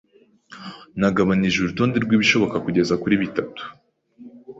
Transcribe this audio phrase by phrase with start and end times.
[0.99, 3.61] Nagabanije urutonde rwibishoboka kugeza kuri bitatu.